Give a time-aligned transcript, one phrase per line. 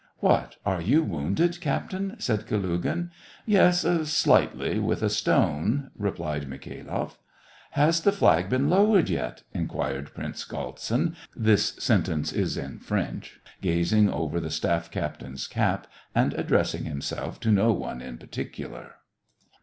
[0.17, 3.11] "What, are you wounded, captain?" said Kalugin.
[3.45, 3.81] "Yes,
[4.11, 7.19] slightly, with a stone," replied Mikha'f loff.
[7.73, 11.13] Has the flag been lowered yet.?"* inquired Prince Galtsin,
[13.61, 18.89] gazing over the staff captain*s cap, and addressing himself to no one in par ticular.